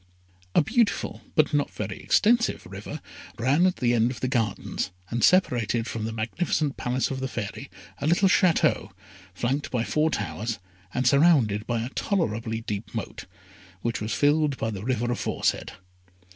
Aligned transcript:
A 0.55 0.63
beautiful, 0.63 1.21
but 1.35 1.53
not 1.53 1.69
very 1.69 1.99
extensive, 2.01 2.65
river 2.65 3.01
ran 3.37 3.67
at 3.67 3.75
the 3.75 3.93
end 3.93 4.09
of 4.09 4.19
the 4.19 4.27
gardens, 4.27 4.89
and 5.11 5.23
separated 5.23 5.85
from 5.85 6.05
the 6.05 6.11
magnificent 6.11 6.75
Palace 6.75 7.11
of 7.11 7.19
the 7.19 7.27
Fairy 7.27 7.69
a 7.99 8.07
little 8.07 8.27
Château, 8.27 8.89
flanked 9.35 9.69
by 9.69 9.83
four 9.83 10.09
towers, 10.09 10.57
and 10.91 11.05
surrounded 11.05 11.67
by 11.67 11.83
a 11.83 11.89
tolerably 11.89 12.61
deep 12.61 12.95
moat, 12.95 13.25
which 13.83 14.01
was 14.01 14.11
filled 14.11 14.57
by 14.57 14.71
the 14.71 14.83
river 14.83 15.11
aforesaid. 15.11 15.73